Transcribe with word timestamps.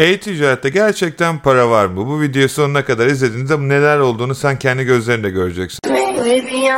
E-ticarette 0.00 0.68
gerçekten 0.68 1.38
para 1.38 1.70
var 1.70 1.86
mı? 1.86 2.06
Bu 2.06 2.20
videoyu 2.20 2.48
sonuna 2.48 2.84
kadar 2.84 3.06
izlediğinizde 3.06 3.68
neler 3.68 3.98
olduğunu 3.98 4.34
sen 4.34 4.58
kendi 4.58 4.84
gözlerinde 4.84 5.30
göreceksin. 5.30 5.80
Baby, 5.88 6.70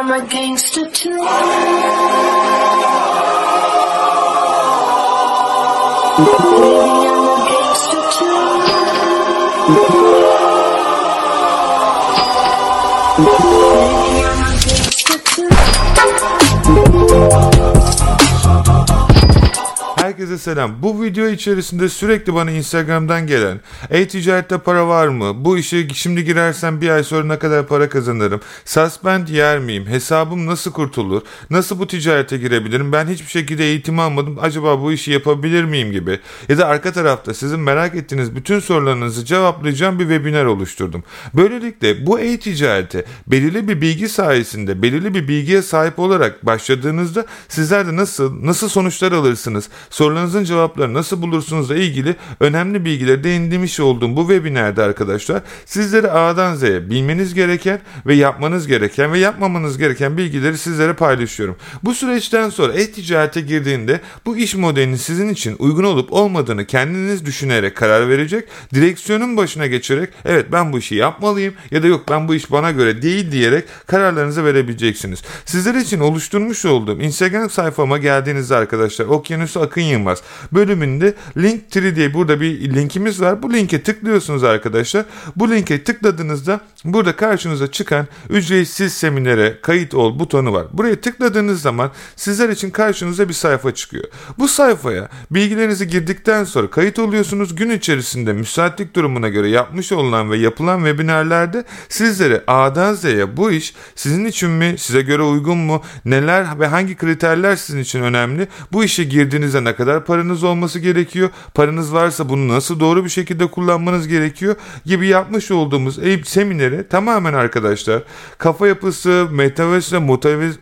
Herkese 20.23 20.39
selam. 20.39 20.82
Bu 20.82 21.02
video 21.02 21.27
içerisinde 21.29 21.89
sürekli 21.89 22.34
bana 22.34 22.50
Instagram'dan 22.50 23.27
gelen 23.27 23.61
e-ticarette 23.91 24.59
para 24.59 24.89
var 24.89 25.08
mı? 25.08 25.44
Bu 25.44 25.58
işe 25.58 25.89
şimdi 25.89 26.25
girersem 26.25 26.80
bir 26.80 26.89
ay 26.89 27.04
sonra 27.04 27.25
ne 27.25 27.39
kadar 27.39 27.67
para 27.67 27.89
kazanırım? 27.89 28.40
Suspend 28.64 29.29
yer 29.29 29.58
miyim? 29.58 29.86
Hesabım 29.86 30.46
nasıl 30.46 30.72
kurtulur? 30.72 31.22
Nasıl 31.50 31.79
bu 31.79 31.86
ticarete 31.86 32.38
girebilirim? 32.38 32.92
Ben 32.92 33.06
hiçbir 33.06 33.27
şekilde 33.27 33.64
eğitim 33.64 33.98
almadım. 33.98 34.38
Acaba 34.40 34.82
bu 34.82 34.92
işi 34.92 35.10
yapabilir 35.10 35.64
miyim 35.64 35.92
gibi? 35.92 36.20
Ya 36.48 36.58
da 36.58 36.66
arka 36.66 36.92
tarafta 36.92 37.34
sizin 37.34 37.60
merak 37.60 37.94
ettiğiniz 37.94 38.36
bütün 38.36 38.60
sorularınızı 38.60 39.24
cevaplayacağım 39.24 39.98
bir 39.98 40.08
webinar 40.08 40.44
oluşturdum. 40.44 41.04
Böylelikle 41.34 42.06
bu 42.06 42.20
e-ticarete 42.20 43.04
belirli 43.27 43.68
bir 43.68 43.80
bilgi 43.80 44.08
sayesinde, 44.08 44.82
belirli 44.82 45.14
bir 45.14 45.28
bilgiye 45.28 45.62
sahip 45.62 45.98
olarak 45.98 46.46
başladığınızda 46.46 47.27
sizler 47.48 47.86
de 47.86 47.96
nasıl 47.96 48.46
nasıl 48.46 48.68
sonuçlar 48.68 49.12
alırsınız? 49.12 49.68
Sorularınızın 50.12 50.44
cevaplarını 50.44 50.94
nasıl 50.94 51.22
bulursunuzla 51.22 51.76
ilgili 51.76 52.16
önemli 52.40 52.84
bilgileri 52.84 53.24
değindirmiş 53.24 53.80
olduğum 53.80 54.16
bu 54.16 54.20
webinerde 54.20 54.82
arkadaşlar 54.82 55.42
sizlere 55.66 56.10
A'dan 56.10 56.54
Z'ye 56.54 56.91
bilmeniz 56.91 57.34
gereken 57.34 57.80
ve 58.06 58.14
yapmanız 58.14 58.66
gereken 58.66 59.12
ve 59.12 59.19
yapmamanız 59.19 59.78
gereken 59.78 60.16
bilgileri 60.16 60.58
sizlere 60.58 60.92
paylaşıyorum. 60.92 61.56
Bu 61.82 61.94
süreçten 61.94 62.50
sonra 62.50 62.72
e-ticarete 62.72 63.41
girdiğinde 63.41 64.00
bu 64.27 64.36
iş 64.36 64.54
modelinin 64.54 64.96
sizin 64.96 65.28
için 65.28 65.56
uygun 65.58 65.84
olup 65.84 66.12
olmadığını 66.12 66.66
kendiniz 66.66 67.26
düşünerek 67.26 67.76
karar 67.76 68.08
verecek, 68.08 68.48
direksiyonun 68.74 69.36
başına 69.36 69.66
geçerek 69.66 70.10
evet 70.24 70.47
ben 70.52 70.72
bu 70.72 70.78
işi 70.78 70.94
yapmalıyım 70.94 71.54
ya 71.70 71.82
da 71.82 71.86
yok 71.86 72.04
ben 72.10 72.28
bu 72.28 72.34
iş 72.34 72.50
bana 72.50 72.70
göre 72.70 73.02
değil 73.02 73.32
diyerek 73.32 73.64
kararlarınızı 73.86 74.44
verebileceksiniz. 74.44 75.22
Sizler 75.44 75.74
için 75.74 76.00
oluşturmuş 76.00 76.64
olduğum 76.64 77.00
Instagram 77.00 77.50
sayfama 77.50 77.98
geldiğinizde 77.98 78.56
arkadaşlar 78.56 79.06
Okyanus 79.06 79.56
Akın 79.56 79.82
Yılmaz 80.03 80.22
bölümünde 80.53 81.14
Linktree 81.36 81.97
diye 81.97 82.14
burada 82.14 82.41
bir 82.41 82.75
linkimiz 82.75 83.20
var. 83.20 83.42
Bu 83.42 83.53
linke 83.53 83.83
tıklıyorsunuz 83.83 84.44
arkadaşlar. 84.44 85.05
Bu 85.36 85.50
linke 85.50 85.84
tıkladığınızda 85.84 86.61
burada 86.84 87.17
karşınıza 87.17 87.70
çıkan 87.70 88.06
ücretsiz 88.31 88.92
seminere 88.92 89.59
kayıt 89.62 89.94
ol 89.94 90.19
butonu 90.19 90.53
var. 90.53 90.67
Buraya 90.72 91.00
tıkladığınız 91.00 91.62
zaman 91.62 91.91
sizler 92.17 92.48
için 92.48 92.70
karşınıza 92.70 93.28
bir 93.28 93.34
sayfa 93.34 93.75
çıkıyor. 93.75 94.05
Bu 94.39 94.48
sayfaya 94.48 95.09
bilgilerinizi 95.31 95.89
girdikten 95.89 96.44
sonra 96.44 96.70
kayıt 96.70 96.98
oluyorsunuz. 96.98 97.56
Gün 97.56 97.70
içerisinde 97.70 98.33
müsaitlik 98.33 98.97
durumuna 98.97 99.28
göre 99.28 99.48
yapmış 99.48 99.92
olunan 99.92 100.31
ve 100.31 100.37
yapılan 100.37 100.78
webinarlarda 100.78 101.64
sizlere 101.89 102.44
A'dan 102.47 102.94
Z'ye 102.94 103.37
bu 103.37 103.50
iş 103.50 103.75
sizin 103.94 104.25
için 104.25 104.50
mi, 104.50 104.75
size 104.78 105.03
göre 105.03 105.22
uygun 105.22 105.59
mu, 105.59 105.83
neler 106.05 106.61
ve 106.61 106.66
hangi 106.66 106.97
kriterler 106.97 107.56
sizin 107.56 107.81
için 107.81 108.03
önemli, 108.03 108.48
bu 108.72 108.84
işe 108.84 109.05
girdiğinizde 109.05 109.64
ne 109.64 109.75
kadar 109.75 109.81
paranız 110.05 110.44
olması 110.44 110.78
gerekiyor, 110.78 111.30
paranız 111.55 111.94
varsa 111.94 112.28
bunu 112.28 112.48
nasıl 112.48 112.80
doğru 112.80 113.05
bir 113.05 113.11
şekilde 113.11 113.47
kullanmanız 113.47 114.08
gerekiyor 114.08 114.56
gibi 114.84 115.06
yapmış 115.06 115.50
olduğumuz 115.50 115.98
eğitim 115.98 116.25
semineri 116.25 116.88
tamamen 116.88 117.34
arkadaşlar 117.34 118.03
kafa 118.38 118.66
yapısı, 118.66 119.28
motivasyon, 119.30 120.05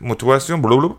motivasyon 0.01 0.63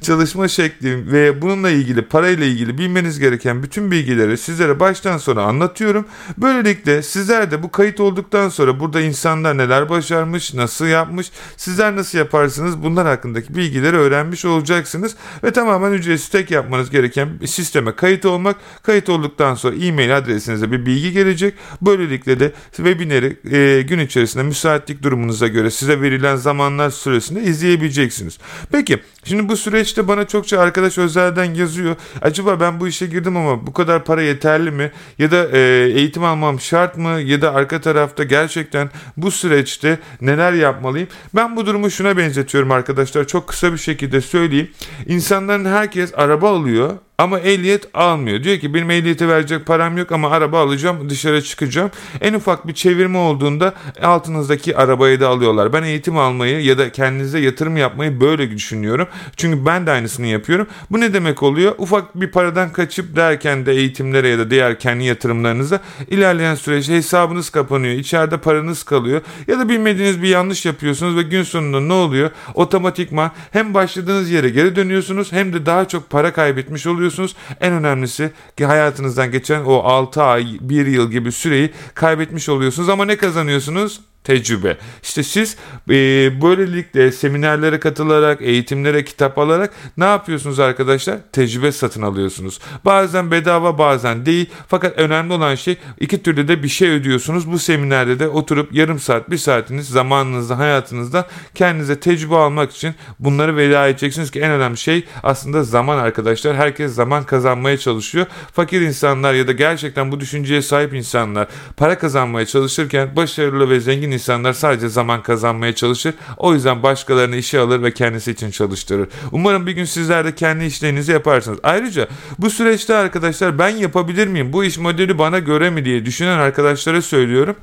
çalışma 0.00 0.48
şekli 0.48 1.12
ve 1.12 1.42
bununla 1.42 1.70
ilgili 1.70 2.02
parayla 2.02 2.46
ilgili 2.46 2.78
bilmeniz 2.78 3.18
gereken 3.18 3.62
bütün 3.62 3.90
bilgileri 3.90 4.38
sizlere 4.38 4.80
baştan 4.80 5.18
sona 5.18 5.42
anlatıyorum. 5.42 6.06
Böylelikle 6.38 7.02
sizler 7.02 7.50
de 7.50 7.62
bu 7.62 7.70
kayıt 7.70 8.00
olduktan 8.00 8.48
sonra 8.48 8.80
burada 8.80 9.00
insanlar 9.00 9.58
neler 9.58 9.88
başarmış, 9.88 10.54
nasıl 10.54 10.86
yapmış, 10.86 11.30
sizler 11.56 11.96
nasıl 11.96 12.18
yaparsınız 12.18 12.82
bunlar 12.82 13.06
hakkındaki 13.06 13.56
bilgileri 13.56 13.96
öğrenmiş 13.96 14.44
olacaksınız 14.44 15.16
ve 15.44 15.50
tamamen 15.50 15.92
ücretsiz 15.92 16.28
tek 16.28 16.50
yapmanız 16.50 16.90
gereken 16.90 17.27
sisteme 17.46 17.96
kayıt 17.96 18.24
olmak. 18.24 18.56
Kayıt 18.82 19.08
olduktan 19.08 19.54
sonra 19.54 19.76
e-mail 19.76 20.16
adresinize 20.16 20.72
bir 20.72 20.86
bilgi 20.86 21.12
gelecek. 21.12 21.54
Böylelikle 21.82 22.40
de 22.40 22.52
webineri 22.76 23.36
e, 23.56 23.82
gün 23.82 23.98
içerisinde 23.98 24.42
müsaitlik 24.42 25.02
durumunuza 25.02 25.46
göre 25.46 25.70
size 25.70 26.00
verilen 26.00 26.36
zamanlar 26.36 26.90
süresinde 26.90 27.42
izleyebileceksiniz. 27.42 28.38
Peki 28.72 28.98
şimdi 29.24 29.48
bu 29.48 29.56
süreçte 29.56 30.08
bana 30.08 30.26
çokça 30.26 30.60
arkadaş 30.60 30.98
özelden 30.98 31.54
yazıyor. 31.54 31.96
Acaba 32.22 32.60
ben 32.60 32.80
bu 32.80 32.88
işe 32.88 33.06
girdim 33.06 33.36
ama 33.36 33.66
bu 33.66 33.72
kadar 33.72 34.04
para 34.04 34.22
yeterli 34.22 34.70
mi? 34.70 34.92
Ya 35.18 35.30
da 35.30 35.48
e, 35.52 35.58
eğitim 35.94 36.24
almam 36.24 36.60
şart 36.60 36.96
mı? 36.96 37.20
Ya 37.20 37.42
da 37.42 37.54
arka 37.54 37.80
tarafta 37.80 38.24
gerçekten 38.24 38.90
bu 39.16 39.30
süreçte 39.30 39.98
neler 40.20 40.52
yapmalıyım? 40.52 41.08
Ben 41.34 41.56
bu 41.56 41.66
durumu 41.66 41.90
şuna 41.90 42.16
benzetiyorum 42.16 42.70
arkadaşlar. 42.70 43.26
Çok 43.26 43.48
kısa 43.48 43.72
bir 43.72 43.78
şekilde 43.78 44.20
söyleyeyim. 44.20 44.70
İnsanların 45.06 45.64
herkes 45.64 46.12
araba 46.14 46.50
alıyor 46.50 46.92
ama 47.18 47.40
ehliyet 47.40 47.88
almıyor. 47.94 48.42
Diyor 48.42 48.58
ki 48.58 48.74
benim 48.74 48.90
ehliyeti 48.90 49.28
verecek 49.28 49.66
param 49.66 49.98
yok 49.98 50.12
ama 50.12 50.30
araba 50.30 50.60
alacağım 50.60 51.10
dışarı 51.10 51.42
çıkacağım. 51.42 51.90
En 52.20 52.34
ufak 52.34 52.66
bir 52.66 52.74
çevirme 52.74 53.18
olduğunda 53.18 53.74
altınızdaki 54.02 54.76
arabayı 54.76 55.20
da 55.20 55.28
alıyorlar. 55.28 55.72
Ben 55.72 55.82
eğitim 55.82 56.18
almayı 56.18 56.62
ya 56.62 56.78
da 56.78 56.92
kendinize 56.92 57.38
yatırım 57.38 57.76
yapmayı 57.76 58.20
böyle 58.20 58.50
düşünüyorum. 58.50 59.08
Çünkü 59.36 59.66
ben 59.66 59.86
de 59.86 59.90
aynısını 59.90 60.26
yapıyorum. 60.26 60.66
Bu 60.90 61.00
ne 61.00 61.14
demek 61.14 61.42
oluyor? 61.42 61.74
Ufak 61.78 62.20
bir 62.20 62.30
paradan 62.30 62.72
kaçıp 62.72 63.16
derken 63.16 63.66
de 63.66 63.72
eğitimlere 63.72 64.28
ya 64.28 64.38
da 64.38 64.50
diğer 64.50 64.78
kendi 64.78 65.04
yatırımlarınıza 65.04 65.80
ilerleyen 66.10 66.54
süreçte 66.54 66.94
hesabınız 66.94 67.50
kapanıyor. 67.50 67.94
İçeride 67.94 68.36
paranız 68.36 68.82
kalıyor. 68.82 69.20
Ya 69.48 69.58
da 69.58 69.68
bilmediğiniz 69.68 70.22
bir 70.22 70.28
yanlış 70.28 70.66
yapıyorsunuz 70.66 71.16
ve 71.16 71.22
gün 71.22 71.42
sonunda 71.42 71.80
ne 71.80 71.92
oluyor? 71.92 72.30
Otomatikman 72.54 73.30
hem 73.50 73.74
başladığınız 73.74 74.30
yere 74.30 74.48
geri 74.48 74.76
dönüyorsunuz 74.76 75.32
hem 75.32 75.52
de 75.52 75.66
daha 75.66 75.88
çok 75.88 76.10
para 76.10 76.32
kaybetmiş 76.32 76.86
oluyorsunuz 76.86 77.07
oluyorsunuz. 77.08 77.36
En 77.60 77.72
önemlisi 77.72 78.32
ki 78.56 78.66
hayatınızdan 78.66 79.30
geçen 79.30 79.64
o 79.64 79.74
6 79.74 80.22
ay, 80.22 80.46
1 80.60 80.86
yıl 80.86 81.10
gibi 81.10 81.32
süreyi 81.32 81.72
kaybetmiş 81.94 82.48
oluyorsunuz 82.48 82.88
ama 82.88 83.04
ne 83.04 83.16
kazanıyorsunuz? 83.16 84.00
Tecrübe. 84.28 84.76
İşte 85.02 85.22
siz 85.22 85.56
e, 85.90 85.94
böylelikle 86.42 87.12
seminerlere 87.12 87.80
katılarak, 87.80 88.42
eğitimlere 88.42 89.04
kitap 89.04 89.38
alarak 89.38 89.72
ne 89.96 90.04
yapıyorsunuz 90.04 90.60
arkadaşlar? 90.60 91.18
Tecrübe 91.32 91.72
satın 91.72 92.02
alıyorsunuz. 92.02 92.60
Bazen 92.84 93.30
bedava 93.30 93.78
bazen 93.78 94.26
değil. 94.26 94.50
Fakat 94.68 94.98
önemli 94.98 95.32
olan 95.32 95.54
şey 95.54 95.76
iki 96.00 96.22
türlü 96.22 96.48
de 96.48 96.62
bir 96.62 96.68
şey 96.68 96.90
ödüyorsunuz. 96.90 97.52
Bu 97.52 97.58
seminerde 97.58 98.18
de 98.18 98.28
oturup 98.28 98.74
yarım 98.74 98.98
saat, 98.98 99.30
bir 99.30 99.36
saatiniz 99.36 99.88
zamanınızda, 99.88 100.58
hayatınızda 100.58 101.26
kendinize 101.54 102.00
tecrübe 102.00 102.36
almak 102.36 102.72
için 102.72 102.94
bunları 103.18 103.56
veda 103.56 103.88
edeceksiniz 103.88 104.30
ki 104.30 104.40
en 104.40 104.50
önemli 104.50 104.76
şey 104.76 105.04
aslında 105.22 105.62
zaman 105.62 105.98
arkadaşlar. 105.98 106.56
Herkes 106.56 106.94
zaman 106.94 107.24
kazanmaya 107.24 107.78
çalışıyor. 107.78 108.26
Fakir 108.52 108.80
insanlar 108.80 109.34
ya 109.34 109.48
da 109.48 109.52
gerçekten 109.52 110.12
bu 110.12 110.20
düşünceye 110.20 110.62
sahip 110.62 110.94
insanlar 110.94 111.48
para 111.76 111.98
kazanmaya 111.98 112.46
çalışırken 112.46 113.16
başarılı 113.16 113.70
ve 113.70 113.80
zengin 113.80 114.17
insanlar 114.18 114.52
sadece 114.52 114.88
zaman 114.88 115.22
kazanmaya 115.22 115.74
çalışır. 115.74 116.14
O 116.36 116.54
yüzden 116.54 116.82
başkalarını 116.82 117.36
işe 117.36 117.58
alır 117.60 117.82
ve 117.82 117.94
kendisi 117.94 118.30
için 118.30 118.50
çalıştırır. 118.50 119.08
Umarım 119.32 119.66
bir 119.66 119.72
gün 119.72 119.84
sizler 119.84 120.24
de 120.24 120.34
kendi 120.34 120.64
işlerinizi 120.64 121.12
yaparsınız. 121.12 121.58
Ayrıca 121.62 122.08
bu 122.38 122.50
süreçte 122.50 122.94
arkadaşlar 122.94 123.58
ben 123.58 123.68
yapabilir 123.68 124.26
miyim? 124.26 124.52
Bu 124.52 124.64
iş 124.64 124.78
modeli 124.78 125.18
bana 125.18 125.38
göre 125.38 125.70
mi 125.70 125.84
diye 125.84 126.06
düşünen 126.06 126.38
arkadaşlara 126.38 127.02
söylüyorum. 127.02 127.56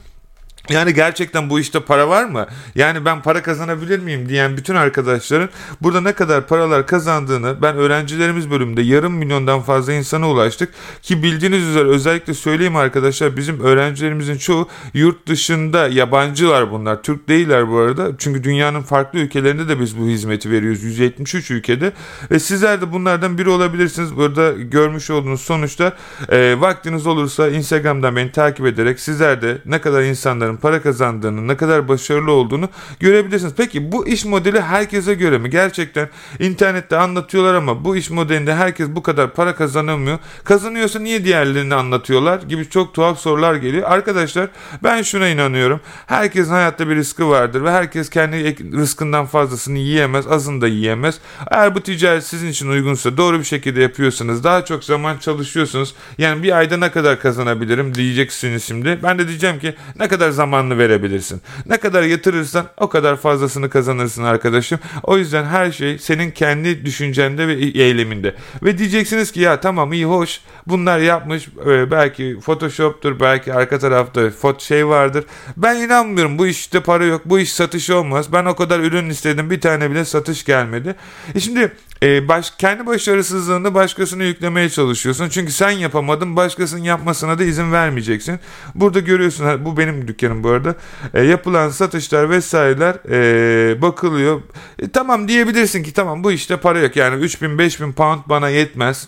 Yani 0.69 0.93
gerçekten 0.93 1.49
bu 1.49 1.59
işte 1.59 1.79
para 1.79 2.09
var 2.09 2.25
mı? 2.25 2.47
Yani 2.75 3.05
ben 3.05 3.21
para 3.21 3.41
kazanabilir 3.41 3.99
miyim 3.99 4.29
diyen 4.29 4.57
bütün 4.57 4.75
arkadaşların 4.75 5.49
burada 5.81 6.01
ne 6.01 6.13
kadar 6.13 6.47
paralar 6.47 6.87
kazandığını 6.87 7.61
ben 7.61 7.75
öğrencilerimiz 7.75 8.51
bölümünde 8.51 8.81
yarım 8.81 9.13
milyondan 9.13 9.61
fazla 9.61 9.93
insana 9.93 10.29
ulaştık. 10.29 10.69
Ki 11.01 11.23
bildiğiniz 11.23 11.63
üzere 11.63 11.87
özellikle 11.87 12.33
söyleyeyim 12.33 12.75
arkadaşlar 12.75 13.37
bizim 13.37 13.59
öğrencilerimizin 13.59 14.37
çoğu 14.37 14.69
yurt 14.93 15.27
dışında 15.27 15.87
yabancılar 15.87 16.71
bunlar. 16.71 17.03
Türk 17.03 17.29
değiller 17.29 17.69
bu 17.69 17.77
arada. 17.77 18.11
Çünkü 18.17 18.43
dünyanın 18.43 18.81
farklı 18.81 19.19
ülkelerinde 19.19 19.67
de 19.67 19.79
biz 19.79 19.99
bu 19.99 20.05
hizmeti 20.05 20.51
veriyoruz. 20.51 20.83
173 20.83 21.51
ülkede. 21.51 21.93
Ve 22.31 22.39
sizler 22.39 22.81
de 22.81 22.91
bunlardan 22.91 23.37
biri 23.37 23.49
olabilirsiniz. 23.49 24.15
Burada 24.15 24.51
görmüş 24.51 25.09
olduğunuz 25.09 25.41
sonuçlar 25.41 25.93
e, 26.29 26.61
vaktiniz 26.61 27.07
olursa 27.07 27.49
Instagram'dan 27.49 28.15
beni 28.15 28.31
takip 28.31 28.65
ederek 28.65 28.99
sizler 28.99 29.41
de 29.41 29.57
ne 29.65 29.81
kadar 29.81 30.03
insanların 30.03 30.54
insanların 30.55 30.57
para 30.57 30.81
kazandığını, 30.81 31.47
ne 31.47 31.57
kadar 31.57 31.87
başarılı 31.87 32.31
olduğunu 32.31 32.69
görebilirsiniz. 32.99 33.53
Peki 33.57 33.91
bu 33.91 34.07
iş 34.07 34.25
modeli 34.25 34.61
herkese 34.61 35.13
göre 35.13 35.37
mi? 35.37 35.49
Gerçekten 35.49 36.09
internette 36.39 36.97
anlatıyorlar 36.97 37.53
ama 37.53 37.85
bu 37.85 37.95
iş 37.95 38.09
modelinde 38.09 38.55
herkes 38.55 38.89
bu 38.89 39.03
kadar 39.03 39.33
para 39.33 39.55
kazanamıyor. 39.55 40.19
Kazanıyorsa 40.43 40.99
niye 40.99 41.23
diğerlerini 41.23 41.75
anlatıyorlar 41.75 42.41
gibi 42.41 42.69
çok 42.69 42.93
tuhaf 42.93 43.19
sorular 43.19 43.55
geliyor. 43.55 43.91
Arkadaşlar 43.91 44.49
ben 44.83 45.01
şuna 45.01 45.27
inanıyorum. 45.27 45.79
Herkesin 46.07 46.51
hayatta 46.51 46.89
bir 46.89 46.95
riski 46.95 47.27
vardır 47.27 47.63
ve 47.63 47.71
herkes 47.71 48.09
kendi 48.09 48.55
rızkından 48.77 49.25
fazlasını 49.25 49.77
yiyemez, 49.77 50.27
azını 50.27 50.61
da 50.61 50.67
yiyemez. 50.67 51.19
Eğer 51.51 51.75
bu 51.75 51.81
ticaret 51.81 52.23
sizin 52.23 52.47
için 52.47 52.69
uygunsa, 52.69 53.17
doğru 53.17 53.39
bir 53.39 53.43
şekilde 53.43 53.81
yapıyorsanız, 53.81 54.43
daha 54.43 54.65
çok 54.65 54.83
zaman 54.83 55.17
çalışıyorsunuz. 55.17 55.95
Yani 56.17 56.43
bir 56.43 56.57
ayda 56.57 56.77
ne 56.77 56.91
kadar 56.91 57.19
kazanabilirim 57.19 57.95
diyeceksiniz 57.95 58.63
şimdi. 58.63 58.99
Ben 59.03 59.19
de 59.19 59.27
diyeceğim 59.27 59.59
ki 59.59 59.75
ne 59.99 60.07
kadar 60.07 60.31
zamanını 60.45 60.77
verebilirsin. 60.77 61.41
Ne 61.65 61.77
kadar 61.77 62.03
yatırırsan 62.03 62.65
o 62.77 62.89
kadar 62.89 63.15
fazlasını 63.15 63.69
kazanırsın 63.69 64.23
arkadaşım. 64.23 64.79
O 65.03 65.17
yüzden 65.17 65.45
her 65.45 65.71
şey 65.71 65.99
senin 65.99 66.31
kendi 66.31 66.85
düşüncende 66.85 67.47
ve 67.47 67.53
eyleminde. 67.53 68.35
Ve 68.63 68.77
diyeceksiniz 68.77 69.31
ki 69.31 69.39
ya 69.39 69.59
tamam 69.59 69.93
iyi 69.93 70.05
hoş 70.05 70.41
bunlar 70.67 70.99
yapmış 70.99 71.47
e, 71.47 71.91
belki 71.91 72.37
Photoshop'tur 72.41 73.19
belki 73.19 73.53
arka 73.53 73.79
tarafta 73.79 74.29
fot 74.29 74.61
şey 74.61 74.87
vardır. 74.87 75.25
Ben 75.57 75.75
inanmıyorum 75.75 76.37
bu 76.37 76.47
işte 76.47 76.79
para 76.79 77.05
yok 77.05 77.21
bu 77.25 77.39
iş 77.39 77.53
satış 77.53 77.89
olmaz. 77.89 78.33
Ben 78.33 78.45
o 78.45 78.55
kadar 78.55 78.79
ürün 78.79 79.09
istedim 79.09 79.49
bir 79.49 79.61
tane 79.61 79.91
bile 79.91 80.05
satış 80.05 80.45
gelmedi. 80.45 80.95
E 81.35 81.39
şimdi 81.39 81.71
e, 82.03 82.27
baş, 82.27 82.51
kendi 82.57 82.85
başarısızlığını 82.85 83.73
başkasına 83.73 84.23
yüklemeye 84.23 84.69
çalışıyorsun. 84.69 85.29
Çünkü 85.29 85.51
sen 85.51 85.69
yapamadın 85.69 86.35
başkasının 86.35 86.83
yapmasına 86.83 87.39
da 87.39 87.43
izin 87.43 87.71
vermeyeceksin. 87.71 88.39
Burada 88.75 88.99
görüyorsun 88.99 89.65
bu 89.65 89.77
benim 89.77 90.07
dükkanım 90.07 90.43
bu 90.43 90.49
arada. 90.49 90.75
E, 91.13 91.23
yapılan 91.23 91.69
satışlar 91.69 92.29
vesaireler 92.29 92.95
e, 93.09 93.81
bakılıyor. 93.81 94.41
E, 94.79 94.91
tamam 94.91 95.27
diyebilirsin 95.27 95.83
ki 95.83 95.93
tamam 95.93 96.23
bu 96.23 96.31
işte 96.31 96.57
para 96.57 96.79
yok. 96.79 96.95
Yani 96.95 97.23
3000 97.23 97.57
5000 97.57 97.91
pound 97.91 98.19
bana 98.25 98.49
yetmez 98.49 99.07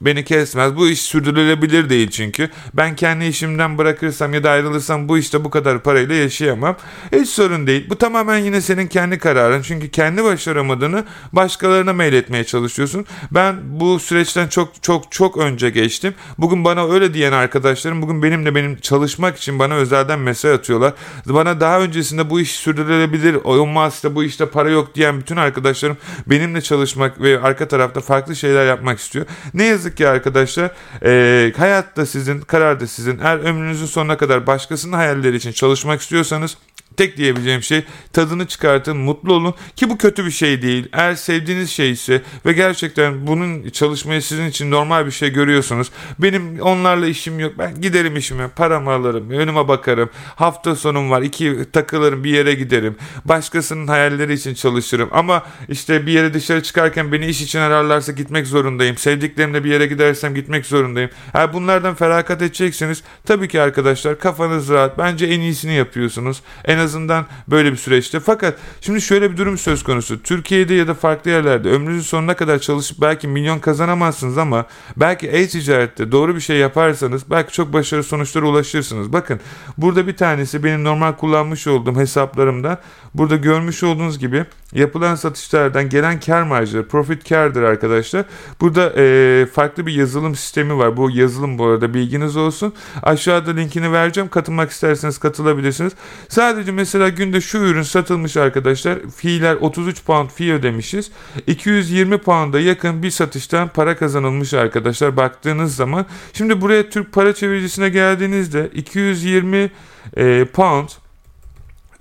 beni 0.00 0.24
kesmez. 0.24 0.76
Bu 0.76 0.88
iş 0.88 1.02
sürdürülebilir 1.02 1.90
değil 1.90 2.10
çünkü. 2.10 2.50
Ben 2.74 2.96
kendi 2.96 3.24
işimden 3.24 3.78
bırakırsam 3.78 4.34
ya 4.34 4.44
da 4.44 4.50
ayrılırsam 4.50 5.08
bu 5.08 5.18
işte 5.18 5.44
bu 5.44 5.50
kadar 5.50 5.82
parayla 5.82 6.14
yaşayamam. 6.14 6.76
Hiç 7.12 7.28
sorun 7.28 7.66
değil. 7.66 7.90
Bu 7.90 7.96
tamamen 7.96 8.38
yine 8.38 8.60
senin 8.60 8.86
kendi 8.86 9.18
kararın. 9.18 9.62
Çünkü 9.62 9.90
kendi 9.90 10.24
başaramadığını 10.24 11.04
başkalarına 11.32 11.92
meyletmeye 11.92 12.44
çalışıyorsun. 12.44 13.06
Ben 13.30 13.56
bu 13.80 13.98
süreçten 13.98 14.48
çok 14.48 14.82
çok 14.82 15.12
çok 15.12 15.36
önce 15.36 15.70
geçtim. 15.70 16.14
Bugün 16.38 16.64
bana 16.64 16.92
öyle 16.92 17.14
diyen 17.14 17.32
arkadaşlarım 17.32 18.02
bugün 18.02 18.22
benimle 18.22 18.54
benim 18.54 18.76
çalışmak 18.76 19.36
için 19.36 19.58
bana 19.58 19.74
özelden 19.74 20.20
mesaj 20.20 20.58
atıyorlar. 20.58 20.94
Bana 21.26 21.60
daha 21.60 21.80
öncesinde 21.80 22.30
bu 22.30 22.40
iş 22.40 22.50
sürdürülebilir 22.50 23.34
olmaz 23.34 24.04
da 24.04 24.14
bu 24.14 24.24
işte 24.24 24.46
para 24.46 24.70
yok 24.70 24.94
diyen 24.94 25.20
bütün 25.20 25.36
arkadaşlarım 25.36 25.96
benimle 26.26 26.60
çalışmak 26.60 27.20
ve 27.20 27.40
arka 27.40 27.68
tarafta 27.68 28.00
farklı 28.00 28.36
şeyler 28.36 28.66
yapmak 28.66 28.98
istiyor. 28.98 29.26
Ne 29.54 29.64
yazık 29.64 29.87
yazık 29.88 29.96
ki 29.96 30.08
arkadaşlar 30.08 30.70
e, 31.04 31.52
hayat 31.56 31.96
da 31.96 32.06
sizin, 32.06 32.40
karar 32.40 32.80
da 32.80 32.86
sizin. 32.86 33.18
Eğer 33.18 33.38
ömrünüzün 33.38 33.86
sonuna 33.86 34.16
kadar 34.16 34.46
başkasının 34.46 34.92
hayalleri 34.92 35.36
için 35.36 35.52
çalışmak 35.52 36.00
istiyorsanız 36.00 36.56
tek 36.98 37.16
diyebileceğim 37.16 37.62
şey 37.62 37.84
tadını 38.12 38.46
çıkartın, 38.46 38.96
mutlu 38.96 39.34
olun 39.34 39.54
ki 39.76 39.90
bu 39.90 39.98
kötü 39.98 40.26
bir 40.26 40.30
şey 40.30 40.62
değil. 40.62 40.88
Eğer 40.92 41.14
sevdiğiniz 41.14 41.70
şey 41.70 41.90
ise 41.90 42.22
ve 42.46 42.52
gerçekten 42.52 43.26
bunun 43.26 43.70
çalışmayı 43.70 44.22
sizin 44.22 44.46
için 44.46 44.70
normal 44.70 45.06
bir 45.06 45.10
şey 45.10 45.30
görüyorsunuz. 45.30 45.90
Benim 46.18 46.60
onlarla 46.60 47.06
işim 47.06 47.40
yok. 47.40 47.52
Ben 47.58 47.80
giderim 47.80 48.16
işime, 48.16 48.48
paramı 48.48 48.90
alırım, 48.90 49.30
önüme 49.30 49.68
bakarım. 49.68 50.10
Hafta 50.36 50.76
sonum 50.76 51.10
var, 51.10 51.22
iki 51.22 51.64
takılırım, 51.72 52.24
bir 52.24 52.30
yere 52.30 52.54
giderim. 52.54 52.96
Başkasının 53.24 53.86
hayalleri 53.86 54.32
için 54.32 54.54
çalışırım. 54.54 55.08
Ama 55.12 55.42
işte 55.68 56.06
bir 56.06 56.12
yere 56.12 56.34
dışarı 56.34 56.62
çıkarken 56.62 57.12
beni 57.12 57.26
iş 57.26 57.42
için 57.42 57.58
ararlarsa 57.58 58.12
gitmek 58.12 58.46
zorundayım. 58.46 58.96
Sevdiklerimle 58.96 59.64
bir 59.64 59.70
yere 59.70 59.86
gidersem 59.86 60.34
gitmek 60.34 60.66
zorundayım. 60.66 61.10
Eğer 61.34 61.52
bunlardan 61.52 61.94
feragat 61.94 62.42
edeceksiniz 62.42 63.02
tabii 63.26 63.48
ki 63.48 63.60
arkadaşlar 63.60 64.18
kafanız 64.18 64.68
rahat. 64.68 64.98
Bence 64.98 65.26
en 65.26 65.40
iyisini 65.40 65.72
yapıyorsunuz. 65.72 66.42
En 66.64 66.78
az 66.78 66.87
azından 66.88 67.26
böyle 67.48 67.72
bir 67.72 67.76
süreçte. 67.76 68.20
Fakat 68.20 68.54
şimdi 68.80 69.00
şöyle 69.00 69.32
bir 69.32 69.36
durum 69.36 69.58
söz 69.58 69.82
konusu. 69.82 70.22
Türkiye'de 70.22 70.74
ya 70.74 70.88
da 70.88 70.94
farklı 70.94 71.30
yerlerde 71.30 71.70
ömrünüzün 71.70 72.02
sonuna 72.02 72.36
kadar 72.36 72.58
çalışıp 72.58 73.00
belki 73.00 73.28
milyon 73.28 73.58
kazanamazsınız 73.58 74.38
ama 74.38 74.66
belki 74.96 75.28
e-ticarette 75.28 76.12
doğru 76.12 76.36
bir 76.36 76.40
şey 76.40 76.56
yaparsanız 76.56 77.30
belki 77.30 77.52
çok 77.52 77.72
başarılı 77.72 78.04
sonuçlara 78.04 78.46
ulaşırsınız. 78.46 79.12
Bakın 79.12 79.40
burada 79.78 80.06
bir 80.06 80.16
tanesi 80.16 80.64
benim 80.64 80.84
normal 80.84 81.12
kullanmış 81.12 81.66
olduğum 81.66 81.96
hesaplarımda 81.96 82.80
burada 83.14 83.36
görmüş 83.36 83.82
olduğunuz 83.82 84.18
gibi 84.18 84.44
yapılan 84.72 85.14
satışlardan 85.14 85.88
gelen 85.88 86.20
kar 86.20 86.42
marjları 86.42 86.88
profit 86.88 87.28
kardır 87.28 87.62
arkadaşlar. 87.62 88.24
Burada 88.60 88.92
e, 88.96 89.46
farklı 89.46 89.86
bir 89.86 89.92
yazılım 89.92 90.34
sistemi 90.34 90.78
var. 90.78 90.96
Bu 90.96 91.10
yazılım 91.10 91.58
bu 91.58 91.66
arada 91.66 91.94
bilginiz 91.94 92.36
olsun. 92.36 92.74
Aşağıda 93.02 93.50
linkini 93.50 93.92
vereceğim. 93.92 94.28
Katılmak 94.28 94.70
isterseniz 94.70 95.18
katılabilirsiniz. 95.18 95.92
Sadece 96.28 96.72
mesela 96.78 97.08
günde 97.08 97.40
şu 97.40 97.58
ürün 97.58 97.82
satılmış 97.82 98.36
arkadaşlar. 98.36 98.98
Fiiller 99.16 99.54
33 99.54 100.04
pound 100.04 100.30
fi 100.30 100.52
ödemişiz. 100.52 101.10
220 101.46 102.18
pound'a 102.18 102.60
yakın 102.60 103.02
bir 103.02 103.10
satıştan 103.10 103.68
para 103.68 103.96
kazanılmış 103.96 104.54
arkadaşlar 104.54 105.16
baktığınız 105.16 105.76
zaman. 105.76 106.06
Şimdi 106.32 106.60
buraya 106.60 106.90
Türk 106.90 107.12
para 107.12 107.34
çeviricisine 107.34 107.88
geldiğinizde 107.88 108.70
220 108.74 109.70
e, 110.16 110.44
pound 110.44 110.88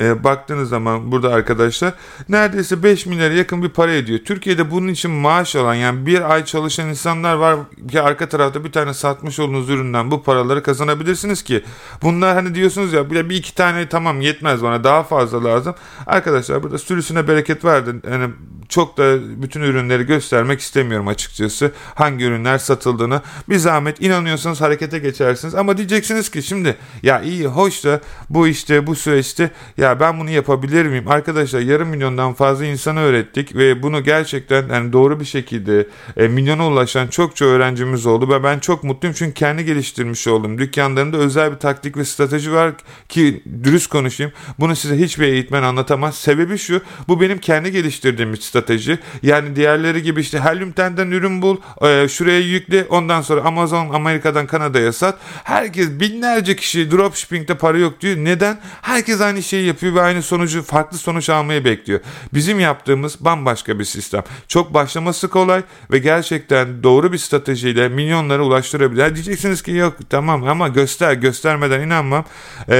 e, 0.01 0.23
baktığınız 0.23 0.69
zaman 0.69 1.11
burada 1.11 1.33
arkadaşlar 1.33 1.93
neredeyse 2.29 2.83
5 2.83 3.05
milyara 3.05 3.33
yakın 3.33 3.63
bir 3.63 3.69
para 3.69 3.91
ediyor. 3.91 4.19
Türkiye'de 4.19 4.71
bunun 4.71 4.87
için 4.87 5.11
maaş 5.11 5.55
alan 5.55 5.73
yani 5.73 6.05
bir 6.05 6.33
ay 6.33 6.45
çalışan 6.45 6.89
insanlar 6.89 7.35
var 7.35 7.59
ki 7.91 8.01
arka 8.01 8.29
tarafta 8.29 8.63
bir 8.63 8.71
tane 8.71 8.93
satmış 8.93 9.39
olduğunuz 9.39 9.69
üründen 9.69 10.11
bu 10.11 10.23
paraları 10.23 10.63
kazanabilirsiniz 10.63 11.43
ki 11.43 11.63
bunlar 12.01 12.33
hani 12.33 12.55
diyorsunuz 12.55 12.93
ya 12.93 13.11
bir, 13.11 13.29
bir 13.29 13.35
iki 13.35 13.55
tane 13.55 13.89
tamam 13.89 14.21
yetmez 14.21 14.63
bana 14.63 14.83
daha 14.83 15.03
fazla 15.03 15.43
lazım. 15.43 15.75
Arkadaşlar 16.07 16.63
burada 16.63 16.77
sürüsüne 16.77 17.27
bereket 17.27 17.65
verdi. 17.65 17.95
Yani 18.11 18.29
çok 18.69 18.97
da 18.97 19.17
bütün 19.41 19.61
ürünleri 19.61 20.03
göstermek 20.03 20.59
istemiyorum 20.59 21.07
açıkçası. 21.07 21.71
Hangi 21.95 22.25
ürünler 22.25 22.57
satıldığını. 22.57 23.21
Bir 23.49 23.57
zahmet 23.57 24.01
inanıyorsanız 24.01 24.61
harekete 24.61 24.99
geçersiniz. 24.99 25.55
Ama 25.55 25.77
diyeceksiniz 25.77 26.29
ki 26.29 26.43
şimdi 26.43 26.75
ya 27.03 27.21
iyi 27.21 27.47
hoş 27.47 27.85
da 27.85 28.01
bu 28.29 28.47
işte 28.47 28.87
bu 28.87 28.95
süreçte 28.95 29.51
ya 29.77 29.99
ben 29.99 30.19
bunu 30.19 30.29
yapabilir 30.29 30.85
miyim? 30.85 31.07
Arkadaşlar 31.07 31.59
yarım 31.59 31.89
milyondan 31.89 32.33
fazla 32.33 32.65
insana 32.65 32.99
öğrettik 32.99 33.55
ve 33.55 33.83
bunu 33.83 34.03
gerçekten 34.03 34.69
yani 34.69 34.93
doğru 34.93 35.19
bir 35.19 35.25
şekilde 35.25 35.87
e, 36.17 36.27
milyona 36.27 36.67
ulaşan 36.67 37.07
çokça 37.07 37.45
öğrencimiz 37.45 38.05
oldu 38.05 38.29
ve 38.29 38.43
ben 38.43 38.59
çok 38.59 38.83
mutluyum 38.83 39.15
çünkü 39.19 39.33
kendi 39.33 39.65
geliştirmiş 39.65 40.27
oldum. 40.27 40.57
Dükkanlarında 40.57 41.17
özel 41.17 41.51
bir 41.51 41.57
taktik 41.57 41.97
ve 41.97 42.05
strateji 42.05 42.51
var 42.53 42.73
ki 43.09 43.43
dürüst 43.63 43.87
konuşayım. 43.87 44.31
Bunu 44.59 44.75
size 44.75 44.97
hiçbir 44.97 45.27
eğitmen 45.27 45.63
anlatamaz. 45.63 46.15
Sebebi 46.15 46.57
şu 46.57 46.81
bu 47.07 47.21
benim 47.21 47.37
kendi 47.37 47.71
geliştirdiğim 47.71 48.33
bir 48.33 48.37
strateji. 48.37 48.56
Yani 49.23 49.55
diğerleri 49.55 50.03
gibi 50.03 50.21
işte 50.21 50.39
Helium'den 50.39 51.11
ürün 51.11 51.41
bul, 51.41 51.57
e, 51.81 52.07
şuraya 52.07 52.39
yükle, 52.39 52.85
ondan 52.89 53.21
sonra 53.21 53.41
Amazon 53.41 53.89
Amerika'dan 53.93 54.47
Kanada'ya 54.47 54.93
sat. 54.93 55.17
Herkes 55.43 55.89
binlerce 55.89 56.55
kişi 56.55 56.91
dropshipping'de 56.91 57.55
para 57.55 57.77
yok 57.77 58.01
diyor. 58.01 58.17
Neden? 58.17 58.59
Herkes 58.81 59.21
aynı 59.21 59.43
şeyi 59.43 59.67
yapıyor 59.67 59.95
ve 59.95 60.01
aynı 60.01 60.21
sonucu 60.21 60.63
farklı 60.63 60.97
sonuç 60.97 61.29
almayı 61.29 61.65
bekliyor. 61.65 61.99
Bizim 62.33 62.59
yaptığımız 62.59 63.25
bambaşka 63.25 63.79
bir 63.79 63.83
sistem. 63.83 64.23
Çok 64.47 64.73
başlaması 64.73 65.27
kolay 65.27 65.61
ve 65.91 65.97
gerçekten 65.97 66.83
doğru 66.83 67.13
bir 67.13 67.17
stratejiyle 67.17 67.89
milyonlara 67.89 68.43
ulaştırabilir. 68.43 69.15
Diyeceksiniz 69.15 69.61
ki 69.61 69.71
yok 69.71 69.97
tamam 70.09 70.47
ama 70.47 70.67
göster 70.67 71.13
göstermeden 71.13 71.81
inanmam. 71.81 72.25
Ee, 72.69 72.75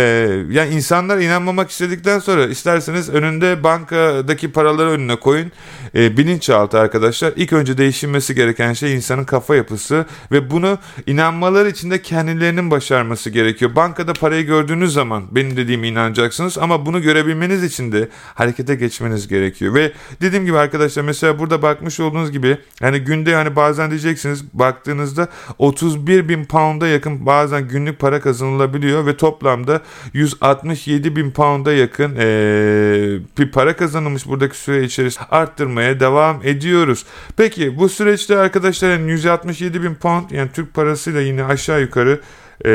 yani 0.50 0.74
insanlar 0.74 1.18
inanmamak 1.18 1.70
istedikten 1.70 2.20
sonra 2.20 2.46
isterseniz 2.46 3.10
önünde 3.10 3.64
bankadaki 3.64 4.52
paraları 4.52 4.90
önüne 4.90 5.16
koyun 5.16 5.52
e, 5.96 6.18
bilinçaltı 6.18 6.80
arkadaşlar. 6.80 7.34
İlk 7.36 7.54
önce 7.54 7.78
değişilmesi 7.78 8.36
gereken 8.36 8.74
şey 8.74 8.96
insanın 8.96 9.24
kafa 9.24 9.56
yapısı 9.56 10.06
ve 10.32 10.50
bunu 10.52 10.78
inanmaları 11.06 11.70
için 11.70 11.92
de 11.92 12.02
kendilerinin 12.02 12.72
başarması 12.72 13.30
gerekiyor. 13.30 13.76
Bankada 13.76 14.14
parayı 14.14 14.46
gördüğünüz 14.46 14.94
zaman 14.94 15.24
benim 15.32 15.58
dediğime 15.58 15.88
inanacaksınız 15.88 16.58
ama 16.58 16.86
bunu 16.86 17.02
görebilmeniz 17.02 17.64
için 17.64 17.92
de 17.92 18.10
harekete 18.34 18.76
geçmeniz 18.76 19.28
gerekiyor. 19.28 19.74
Ve 19.74 19.92
dediğim 20.22 20.46
gibi 20.46 20.58
arkadaşlar 20.58 21.04
mesela 21.04 21.40
burada 21.40 21.62
bakmış 21.62 22.00
olduğunuz 22.00 22.32
gibi 22.32 22.58
hani 22.82 23.00
günde 23.00 23.36
hani 23.36 23.56
bazen 23.56 23.90
diyeceksiniz 23.90 24.44
baktığınızda 24.54 25.28
31 25.58 26.30
bin 26.30 26.46
pound'a 26.46 26.88
yakın 26.88 27.26
bazen 27.26 27.68
günlük 27.68 28.00
para 28.00 28.22
kazanılabiliyor 28.22 29.06
ve 29.06 29.18
toplamda 29.18 29.82
167 30.14 31.16
bin 31.16 31.32
pound'a 31.32 31.74
yakın 31.74 32.16
ee, 32.20 33.20
bir 33.38 33.52
para 33.52 33.76
kazanılmış 33.76 34.28
buradaki 34.28 34.58
süre 34.58 34.84
içerisinde 34.84 35.26
arttırmaya 35.58 36.00
devam 36.00 36.40
ediyoruz. 36.44 37.06
Peki 37.38 37.78
bu 37.78 37.90
süreçte 37.90 38.38
arkadaşlar 38.38 38.92
yani 38.92 39.12
167 39.12 39.84
bin 39.84 39.96
pound 39.96 40.30
yani 40.32 40.50
Türk 40.54 40.74
parasıyla 40.74 41.22
yine 41.22 41.44
aşağı 41.44 41.82
yukarı 41.82 42.22
e, 42.66 42.72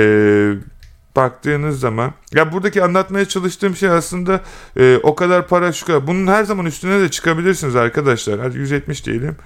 baktığınız 1.17 1.81
zaman 1.81 2.13
ya 2.35 2.53
buradaki 2.53 2.83
anlatmaya 2.83 3.25
çalıştığım 3.25 3.77
şey 3.77 3.89
aslında 3.89 4.41
e, 4.77 4.99
o 5.03 5.15
kadar 5.15 5.49
para 5.49 5.73
şu 5.73 5.87
kadar. 5.87 6.07
Bunun 6.07 6.27
her 6.27 6.45
zaman 6.45 6.67
üstüne 6.67 7.01
de 7.01 7.09
çıkabilirsiniz 7.09 7.77
arkadaşlar. 7.77 8.41
Hadi 8.41 8.59
170 8.59 9.07
diyelim 9.07 9.37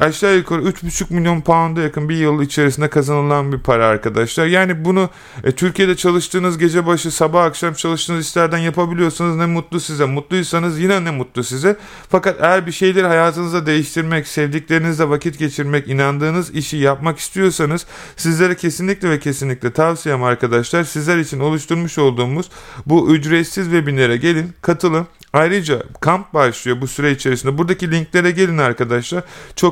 aşağı 0.00 0.36
yukarı 0.36 0.62
3,5 0.62 1.14
milyon 1.14 1.40
pound'a 1.40 1.80
yakın 1.80 2.08
bir 2.08 2.16
yıl 2.16 2.42
içerisinde 2.42 2.90
kazanılan 2.90 3.52
bir 3.52 3.58
para 3.58 3.86
arkadaşlar. 3.86 4.46
Yani 4.46 4.84
bunu 4.84 5.10
e, 5.44 5.52
Türkiye'de 5.52 5.96
çalıştığınız 5.96 6.58
gece 6.58 6.86
başı 6.86 7.10
sabah 7.10 7.44
akşam 7.44 7.74
çalıştığınız 7.74 8.26
işlerden 8.26 8.58
yapabiliyorsanız 8.58 9.36
ne 9.36 9.46
mutlu 9.46 9.80
size. 9.80 10.04
Mutluysanız 10.04 10.78
yine 10.78 11.04
ne 11.04 11.10
mutlu 11.10 11.44
size. 11.44 11.76
Fakat 12.08 12.36
eğer 12.40 12.66
bir 12.66 12.72
şeyleri 12.72 13.06
hayatınızda 13.06 13.66
değiştirmek, 13.66 14.26
sevdiklerinizle 14.26 15.08
vakit 15.08 15.38
geçirmek, 15.38 15.88
inandığınız 15.88 16.50
işi 16.50 16.76
yapmak 16.76 17.18
istiyorsanız 17.18 17.86
sizlere 18.16 18.56
kesinlikle 18.56 19.10
ve 19.10 19.18
kesinlikle 19.18 19.72
tavsiyem 19.72 20.22
arkadaşlar 20.22 20.84
sizler 20.84 21.18
için 21.18 21.40
oluşturmuş 21.40 21.98
olduğumuz 21.98 22.50
bu 22.86 23.14
ücretsiz 23.14 23.64
webinere 23.64 24.16
gelin, 24.16 24.52
katılın. 24.62 25.06
Ayrıca 25.32 25.82
kamp 26.00 26.34
başlıyor 26.34 26.80
bu 26.80 26.86
süre 26.86 27.10
içerisinde. 27.10 27.58
Buradaki 27.58 27.90
linklere 27.90 28.30
gelin 28.30 28.58
arkadaşlar. 28.58 29.24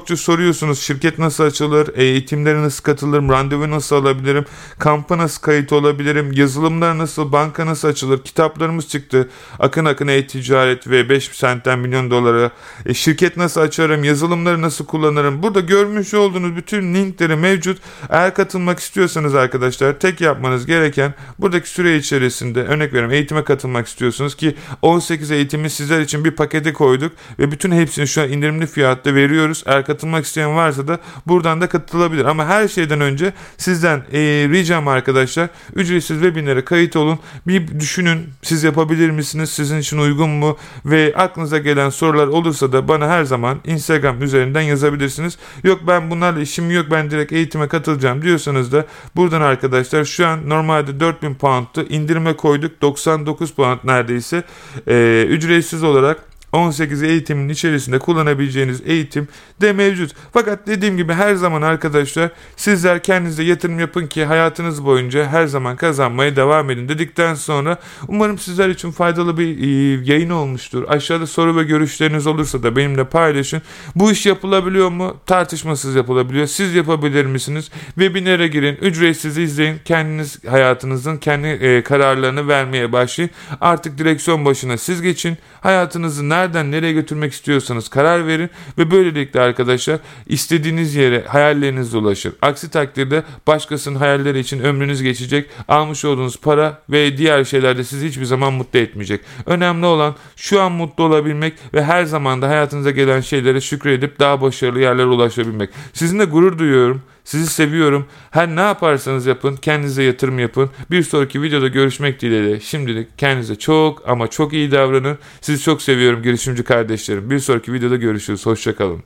Çokça 0.08 0.24
soruyorsunuz 0.24 0.80
şirket 0.80 1.18
nasıl 1.18 1.44
açılır, 1.44 1.88
eğitimlere 1.94 2.62
nasıl 2.62 2.82
katılırım, 2.82 3.28
randevu 3.28 3.70
nasıl 3.70 3.96
alabilirim, 3.96 4.44
kampa 4.78 5.18
nasıl 5.18 5.42
kayıt 5.42 5.72
olabilirim, 5.72 6.32
yazılımlar 6.32 6.98
nasıl, 6.98 7.32
banka 7.32 7.66
nasıl 7.66 7.88
açılır, 7.88 8.24
kitaplarımız 8.24 8.88
çıktı. 8.88 9.28
Akın 9.58 9.84
akın 9.84 10.08
e-ticaret 10.08 10.90
ve 10.90 11.08
5 11.08 11.24
sentten 11.24 11.78
milyon 11.78 12.10
dolara. 12.10 12.50
E, 12.86 12.94
şirket 12.94 13.36
nasıl 13.36 13.60
açarım, 13.60 14.04
yazılımları 14.04 14.62
nasıl 14.62 14.86
kullanırım. 14.86 15.42
Burada 15.42 15.60
görmüş 15.60 16.14
olduğunuz 16.14 16.56
bütün 16.56 16.94
linkleri 16.94 17.36
mevcut. 17.36 17.78
Eğer 18.10 18.34
katılmak 18.34 18.78
istiyorsanız 18.78 19.34
arkadaşlar 19.34 19.98
tek 19.98 20.20
yapmanız 20.20 20.66
gereken 20.66 21.14
buradaki 21.38 21.68
süre 21.68 21.96
içerisinde 21.96 22.62
örnek 22.62 22.92
veriyorum 22.92 23.12
eğitime 23.12 23.44
katılmak 23.44 23.86
istiyorsunuz 23.86 24.36
ki 24.36 24.56
18 24.82 25.30
eğitim 25.30 25.58
eğitimi 25.58 25.70
sizler 25.70 26.00
için 26.00 26.24
bir 26.24 26.30
pakete 26.30 26.72
koyduk 26.72 27.12
ve 27.38 27.50
bütün 27.52 27.72
hepsini 27.72 28.08
şu 28.08 28.22
an 28.22 28.28
indirimli 28.28 28.66
fiyatta 28.66 29.14
veriyoruz. 29.14 29.62
Eğer 29.66 29.86
katılmak 29.98 30.24
isteyen 30.24 30.56
varsa 30.56 30.88
da 30.88 30.98
buradan 31.26 31.60
da 31.60 31.68
katılabilir. 31.68 32.24
Ama 32.24 32.46
her 32.46 32.68
şeyden 32.68 33.00
önce 33.00 33.32
sizden 33.56 33.98
e, 34.12 34.20
ricam 34.48 34.88
arkadaşlar 34.88 35.48
ücretsiz 35.74 36.20
webinlere 36.22 36.64
kayıt 36.64 36.96
olun. 36.96 37.18
Bir 37.46 37.80
düşünün 37.80 38.30
siz 38.42 38.64
yapabilir 38.64 39.10
misiniz? 39.10 39.50
Sizin 39.50 39.78
için 39.78 39.98
uygun 39.98 40.30
mu? 40.30 40.56
Ve 40.84 41.12
aklınıza 41.16 41.58
gelen 41.58 41.90
sorular 41.90 42.26
olursa 42.26 42.72
da 42.72 42.88
bana 42.88 43.08
her 43.08 43.24
zaman 43.24 43.58
Instagram 43.64 44.22
üzerinden 44.22 44.60
yazabilirsiniz. 44.60 45.38
Yok 45.64 45.80
ben 45.86 46.10
bunlarla 46.10 46.40
işim 46.40 46.70
yok 46.70 46.86
ben 46.90 47.10
direkt 47.10 47.32
eğitime 47.32 47.68
katılacağım 47.68 48.22
diyorsanız 48.22 48.72
da 48.72 48.86
buradan 49.16 49.40
arkadaşlar 49.40 50.04
şu 50.04 50.26
an 50.26 50.48
normalde 50.48 51.00
4000 51.00 51.34
pound'tu 51.34 51.82
indirime 51.82 52.36
koyduk 52.36 52.82
99 52.82 53.52
pound 53.52 53.78
neredeyse. 53.84 54.42
Ee, 54.88 55.26
ücretsiz 55.28 55.82
olarak 55.82 56.27
18 56.52 57.02
eğitimin 57.02 57.48
içerisinde 57.48 57.98
kullanabileceğiniz 57.98 58.82
eğitim 58.86 59.28
de 59.60 59.72
mevcut. 59.72 60.12
Fakat 60.32 60.66
dediğim 60.66 60.96
gibi 60.96 61.12
her 61.12 61.34
zaman 61.34 61.62
arkadaşlar 61.62 62.30
sizler 62.56 63.02
kendinize 63.02 63.42
yatırım 63.42 63.78
yapın 63.78 64.06
ki 64.06 64.24
hayatınız 64.24 64.84
boyunca 64.84 65.26
her 65.26 65.46
zaman 65.46 65.76
kazanmaya 65.76 66.36
devam 66.36 66.70
edin 66.70 66.88
dedikten 66.88 67.34
sonra 67.34 67.78
umarım 68.08 68.38
sizler 68.38 68.68
için 68.68 68.90
faydalı 68.90 69.38
bir 69.38 69.58
e, 69.58 70.12
yayın 70.12 70.30
olmuştur. 70.30 70.84
Aşağıda 70.88 71.26
soru 71.26 71.56
ve 71.56 71.64
görüşleriniz 71.64 72.26
olursa 72.26 72.62
da 72.62 72.76
benimle 72.76 73.04
paylaşın. 73.04 73.62
Bu 73.94 74.10
iş 74.10 74.26
yapılabiliyor 74.26 74.88
mu? 74.88 75.16
Tartışmasız 75.26 75.94
yapılabiliyor. 75.94 76.46
Siz 76.46 76.74
yapabilir 76.74 77.26
misiniz? 77.26 77.70
Webinere 77.86 78.48
girin, 78.48 78.76
ücretsiz 78.76 79.38
izleyin. 79.38 79.80
Kendiniz 79.84 80.44
hayatınızın 80.44 81.16
kendi 81.16 81.46
e, 81.46 81.82
kararlarını 81.82 82.48
vermeye 82.48 82.92
başlayın. 82.92 83.30
Artık 83.60 83.98
direksiyon 83.98 84.44
başına 84.44 84.76
siz 84.76 85.02
geçin. 85.02 85.38
Hayatınızı 85.60 86.28
nereden 86.38 86.72
nereye 86.72 86.92
götürmek 86.92 87.32
istiyorsanız 87.32 87.88
karar 87.88 88.26
verin 88.26 88.50
ve 88.78 88.90
böylelikle 88.90 89.40
arkadaşlar 89.40 89.98
istediğiniz 90.26 90.94
yere 90.94 91.24
hayallerinizle 91.28 91.98
ulaşır. 91.98 92.32
Aksi 92.42 92.70
takdirde 92.70 93.22
başkasının 93.46 93.98
hayalleri 93.98 94.38
için 94.38 94.60
ömrünüz 94.60 95.02
geçecek. 95.02 95.50
Almış 95.68 96.04
olduğunuz 96.04 96.40
para 96.40 96.82
ve 96.90 97.16
diğer 97.16 97.44
şeyler 97.44 97.78
de 97.78 97.84
sizi 97.84 98.08
hiçbir 98.08 98.24
zaman 98.24 98.52
mutlu 98.52 98.78
etmeyecek. 98.78 99.20
Önemli 99.46 99.86
olan 99.86 100.14
şu 100.36 100.60
an 100.60 100.72
mutlu 100.72 101.04
olabilmek 101.04 101.54
ve 101.74 101.84
her 101.84 102.04
zaman 102.04 102.42
da 102.42 102.48
hayatınıza 102.48 102.90
gelen 102.90 103.20
şeylere 103.20 103.60
şükredip 103.60 104.20
daha 104.20 104.40
başarılı 104.40 104.80
yerlere 104.80 105.06
ulaşabilmek. 105.06 105.70
Sizinle 105.92 106.24
gurur 106.24 106.58
duyuyorum. 106.58 107.02
Sizi 107.28 107.46
seviyorum. 107.46 108.06
Her 108.30 108.48
ne 108.48 108.60
yaparsanız 108.60 109.26
yapın 109.26 109.56
kendinize 109.56 110.02
yatırım 110.02 110.38
yapın. 110.38 110.70
Bir 110.90 111.02
sonraki 111.02 111.42
videoda 111.42 111.68
görüşmek 111.68 112.20
dileğiyle. 112.20 112.60
Şimdilik 112.60 113.18
kendinize 113.18 113.56
çok 113.56 114.08
ama 114.08 114.28
çok 114.28 114.52
iyi 114.52 114.70
davranın. 114.70 115.18
Sizi 115.40 115.62
çok 115.62 115.82
seviyorum 115.82 116.22
girişimci 116.22 116.64
kardeşlerim. 116.64 117.30
Bir 117.30 117.38
sonraki 117.38 117.72
videoda 117.72 117.96
görüşürüz. 117.96 118.46
Hoşçakalın. 118.46 119.02